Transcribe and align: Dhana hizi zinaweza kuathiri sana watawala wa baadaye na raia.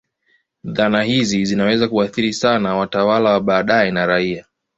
Dhana 0.63 1.03
hizi 1.03 1.45
zinaweza 1.45 1.87
kuathiri 1.87 2.33
sana 2.33 2.75
watawala 2.75 3.29
wa 3.31 3.41
baadaye 3.41 3.91
na 3.91 4.05
raia. 4.05 4.45